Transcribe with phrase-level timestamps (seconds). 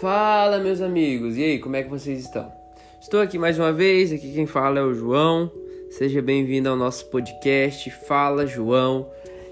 [0.00, 1.36] Fala, meus amigos!
[1.36, 2.52] E aí, como é que vocês estão?
[3.00, 5.50] Estou aqui mais uma vez, aqui quem fala é o João.
[5.90, 9.08] Seja bem-vindo ao nosso podcast Fala João.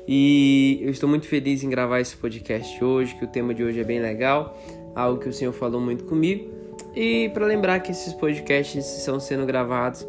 [0.07, 3.81] E eu estou muito feliz em gravar esse podcast hoje, que o tema de hoje
[3.81, 4.57] é bem legal,
[4.95, 6.49] algo que o Senhor falou muito comigo.
[6.95, 10.07] E para lembrar que esses podcasts estão sendo gravados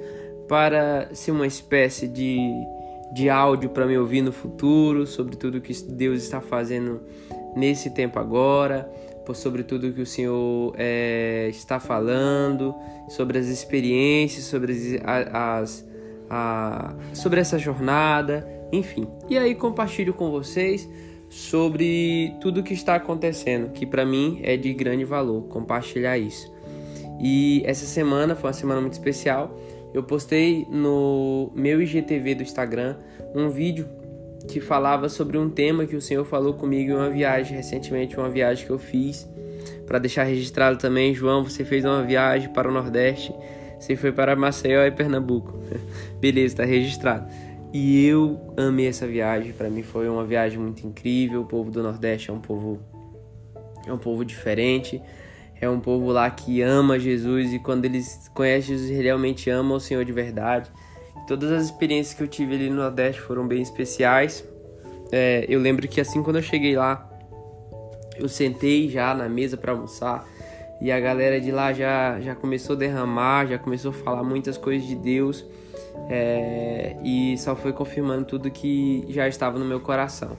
[0.48, 2.38] para ser uma espécie de,
[3.12, 7.02] de áudio para me ouvir no futuro, sobre tudo que Deus está fazendo
[7.56, 8.88] nesse tempo agora,
[9.36, 12.74] sobre tudo que o Senhor é, está falando,
[13.10, 15.88] sobre as experiências, sobre as, as
[16.30, 19.08] a, sobre essa jornada, enfim.
[19.30, 20.88] E aí compartilho com vocês
[21.30, 26.54] sobre tudo que está acontecendo, que para mim é de grande valor compartilhar isso.
[27.20, 29.56] E essa semana foi uma semana muito especial.
[29.94, 32.98] Eu postei no meu IGTV do Instagram
[33.34, 33.88] um vídeo
[34.48, 38.30] que falava sobre um tema que o Senhor falou comigo em uma viagem recentemente, uma
[38.30, 39.28] viagem que eu fiz.
[39.86, 43.34] Para deixar registrado também, João, você fez uma viagem para o Nordeste.
[43.80, 45.60] Você foi para Maceió e Pernambuco.
[46.20, 47.28] Beleza, está registrado.
[47.74, 49.54] E eu amei essa viagem.
[49.54, 51.42] Para mim foi uma viagem muito incrível.
[51.42, 52.80] O povo do Nordeste é um povo
[53.86, 55.02] é um povo diferente.
[55.60, 59.80] É um povo lá que ama Jesus e quando eles conhecem Jesus, realmente amam o
[59.80, 60.72] Senhor de verdade.
[61.28, 64.44] Todas as experiências que eu tive ali no Nordeste foram bem especiais.
[65.12, 67.10] É, eu lembro que assim quando eu cheguei lá,
[68.18, 70.26] eu sentei já na mesa para almoçar
[70.80, 74.58] e a galera de lá já, já começou a derramar, já começou a falar muitas
[74.58, 75.46] coisas de Deus
[76.10, 80.38] é, e só foi confirmando tudo que já estava no meu coração.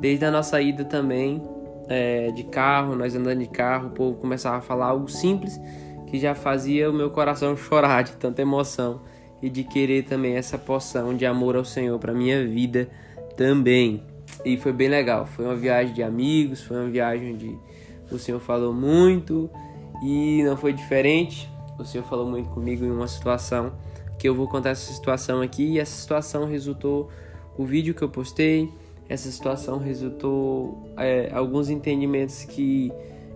[0.00, 1.42] Desde a nossa ida também,
[1.88, 5.60] é, de carro, nós andando de carro, o povo começava a falar algo simples
[6.06, 9.00] que já fazia o meu coração chorar de tanta emoção
[9.42, 12.88] e de querer também essa poção de amor ao Senhor para minha vida
[13.36, 14.02] também.
[14.44, 15.26] E foi bem legal.
[15.26, 17.58] Foi uma viagem de amigos, foi uma viagem onde
[18.10, 19.50] o Senhor falou muito
[20.02, 21.48] e não foi diferente.
[21.78, 23.72] O Senhor falou muito comigo em uma situação
[24.18, 27.08] que eu vou contar essa situação aqui e essa situação resultou
[27.56, 28.70] o vídeo que eu postei,
[29.08, 32.92] essa situação resultou é, alguns entendimentos que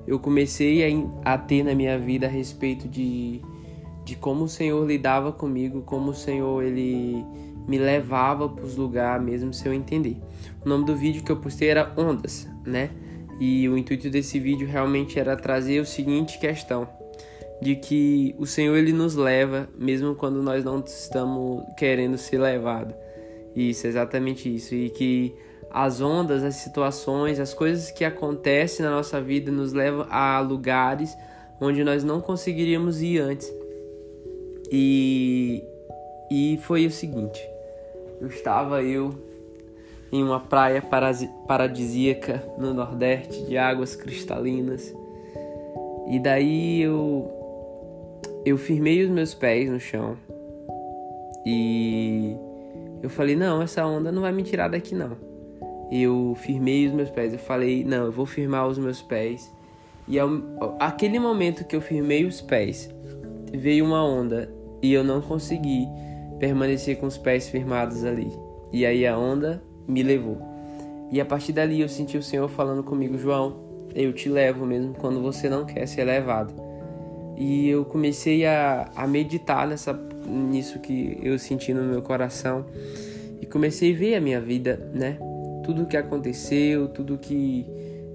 [0.07, 3.41] eu comecei a, a, ter na minha vida a respeito de,
[4.05, 7.25] de como o Senhor lidava comigo, como o Senhor ele
[7.67, 10.19] me levava para os lugares mesmo sem eu entender.
[10.65, 12.91] O nome do vídeo que eu postei era Ondas, né?
[13.41, 16.89] E o intuito desse vídeo realmente era trazer o seguinte questão:
[17.61, 22.95] de que o Senhor ele nos leva mesmo quando nós não estamos querendo ser levados.
[23.57, 24.75] Isso, exatamente isso.
[24.75, 25.35] E que
[25.71, 31.17] as ondas, as situações, as coisas que acontecem na nossa vida nos levam a lugares
[31.61, 33.53] onde nós não conseguiríamos ir antes.
[34.71, 35.65] E,
[36.31, 37.41] e foi o seguinte:
[38.21, 39.15] eu estava eu
[40.13, 40.83] em uma praia
[41.47, 44.95] paradisíaca no Nordeste de águas cristalinas
[46.09, 47.31] e daí eu
[48.45, 50.17] eu firmei os meus pés no chão
[51.45, 52.37] e
[53.03, 55.35] eu falei não essa onda não vai me tirar daqui não
[55.91, 57.33] eu firmei os meus pés.
[57.33, 59.53] Eu falei, não, eu vou firmar os meus pés.
[60.07, 60.17] E
[60.81, 62.91] aquele momento que eu firmei os pés,
[63.57, 65.87] veio uma onda e eu não consegui
[66.39, 68.31] permanecer com os pés firmados ali.
[68.73, 70.39] E aí a onda me levou.
[71.11, 74.95] E a partir dali eu senti o Senhor falando comigo, João, eu te levo mesmo
[74.95, 76.53] quando você não quer ser levado.
[77.37, 79.93] E eu comecei a, a meditar nessa,
[80.27, 82.67] nisso que eu senti no meu coração
[83.41, 85.19] e comecei a ver a minha vida, né?
[85.65, 87.67] tudo que aconteceu, tudo que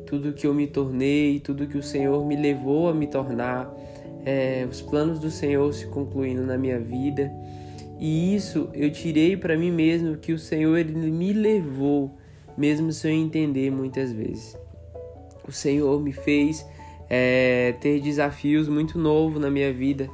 [0.05, 3.71] tudo que eu me tornei, tudo que o Senhor me levou a me tornar,
[4.25, 7.31] é, os planos do Senhor se concluindo na minha vida.
[7.99, 12.17] E isso eu tirei para mim mesmo que o Senhor ele me levou,
[12.57, 14.57] mesmo sem eu entender muitas vezes.
[15.47, 16.65] O Senhor me fez
[17.09, 20.09] é, ter desafios muito novos na minha vida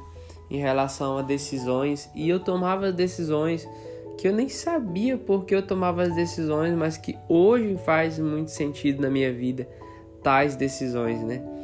[0.50, 3.68] em relação a decisões e eu tomava decisões
[4.16, 9.02] que eu nem sabia porque eu tomava as decisões, mas que hoje faz muito sentido
[9.02, 9.68] na minha vida
[10.22, 11.55] tais decisões, né?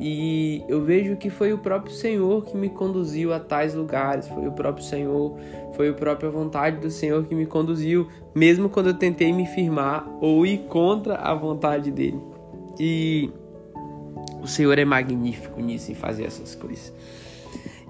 [0.00, 4.46] E eu vejo que foi o próprio Senhor que me conduziu a tais lugares, foi
[4.46, 5.36] o próprio Senhor,
[5.74, 10.08] foi a própria vontade do Senhor que me conduziu, mesmo quando eu tentei me firmar
[10.20, 12.20] ou ir contra a vontade dele.
[12.78, 13.28] E
[14.40, 16.94] o Senhor é magnífico nisso em fazer essas coisas.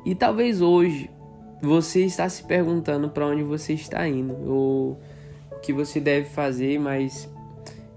[0.03, 1.11] E talvez hoje
[1.61, 4.99] você está se perguntando para onde você está indo ou
[5.53, 7.29] o que você deve fazer, mas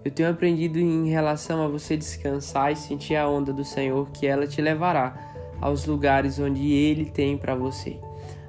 [0.03, 4.25] eu tenho aprendido em relação a você descansar e sentir a onda do Senhor que
[4.25, 5.15] ela te levará
[5.62, 8.00] aos lugares onde ele tem para você.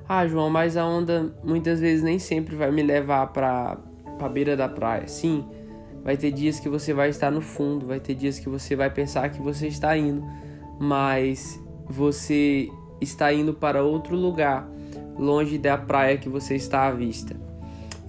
[0.09, 3.79] Ah, João, mas a onda muitas vezes nem sempre vai me levar para
[4.19, 5.07] a beira da praia.
[5.07, 5.45] Sim,
[6.03, 8.91] vai ter dias que você vai estar no fundo, vai ter dias que você vai
[8.91, 10.25] pensar que você está indo,
[10.81, 12.69] mas você
[13.01, 14.69] está indo para outro lugar,
[15.19, 17.42] longe da praia que você está à vista.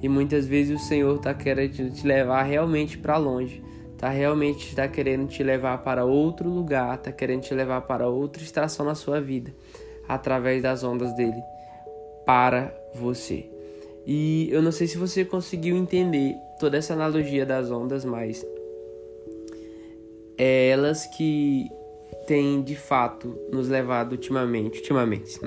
[0.04, 3.64] E muitas vezes o Senhor está querendo te levar realmente para longe,
[3.94, 8.44] está realmente está querendo te levar para outro lugar, está querendo te levar para outra
[8.44, 9.56] estação na sua vida,
[10.06, 11.42] através das ondas dele,
[12.26, 13.50] para você.
[14.06, 18.46] E eu não sei se você conseguiu entender toda essa analogia das ondas, mas
[20.38, 21.70] é elas que
[22.28, 25.40] têm de fato nos levado ultimamente, ultimamente,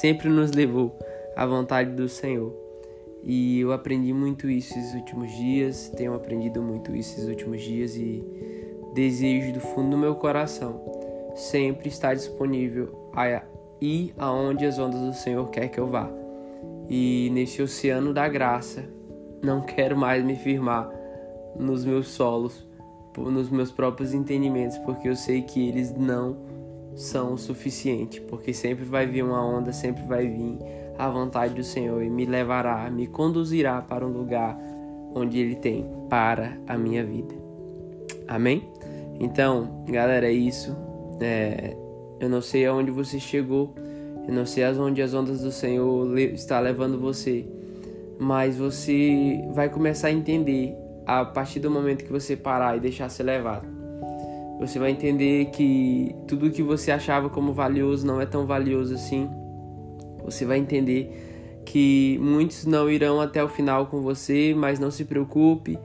[0.00, 0.96] sempre nos levou
[1.34, 2.67] à vontade do Senhor
[3.28, 7.94] e eu aprendi muito isso esses últimos dias, tenho aprendido muito isso esses últimos dias
[7.94, 8.24] e
[8.94, 10.98] desejo do fundo do meu coração
[11.38, 13.42] sempre estar disponível a
[13.80, 16.10] ir aonde as ondas do Senhor quer que eu vá.
[16.88, 18.84] E nesse oceano da graça,
[19.42, 20.90] não quero mais me firmar
[21.56, 22.66] nos meus solos,
[23.16, 26.36] nos meus próprios entendimentos, porque eu sei que eles não
[26.94, 30.58] são o suficiente, porque sempre vai vir uma onda, sempre vai vir
[30.98, 34.58] a vontade do Senhor e me levará, me conduzirá para um lugar
[35.14, 37.34] onde Ele tem para a minha vida.
[38.26, 38.68] Amém?
[39.20, 40.76] Então, galera, é isso.
[41.20, 41.76] É,
[42.20, 43.74] eu não sei aonde você chegou,
[44.26, 47.46] eu não sei aonde as ondas do Senhor está levando você,
[48.18, 50.74] mas você vai começar a entender
[51.06, 53.66] a partir do momento que você parar e deixar ser levado.
[54.58, 59.30] Você vai entender que tudo que você achava como valioso não é tão valioso assim
[60.24, 65.04] você vai entender que muitos não irão até o final com você, mas não se
[65.04, 65.78] preocupe.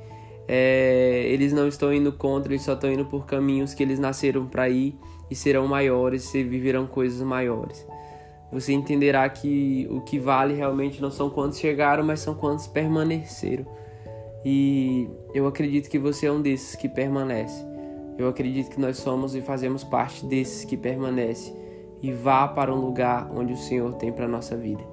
[0.47, 4.45] É, eles não estão indo contra, eles só estão indo por caminhos que eles nasceram
[4.45, 4.95] para ir
[5.29, 7.85] e serão maiores, e viverão coisas maiores.
[8.51, 13.65] Você entenderá que o que vale realmente não são quantos chegaram, mas são quantos permaneceram.
[14.45, 17.65] E eu acredito que você é um desses que permanece.
[18.17, 21.62] Eu acredito que nós somos e fazemos parte desses que permanece
[22.03, 24.83] e vá para um lugar onde o Senhor tem para nossa vida.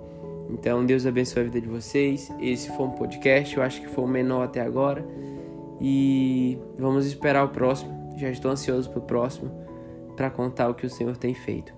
[0.48, 2.32] Então, Deus abençoe a vida de vocês.
[2.40, 5.04] Esse foi um podcast, eu acho que foi o menor até agora.
[5.80, 8.14] E vamos esperar o próximo.
[8.16, 9.50] Já estou ansioso para o próximo
[10.16, 11.72] para contar o que o Senhor tem feito.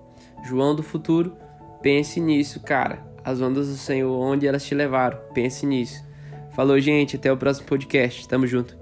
[0.44, 1.34] João do futuro,
[1.80, 3.02] pense nisso, cara.
[3.24, 6.04] As ondas do Senhor, onde elas te levaram, pense nisso.
[6.50, 7.16] Falou, gente.
[7.16, 8.28] Até o próximo podcast.
[8.28, 8.81] Tamo junto.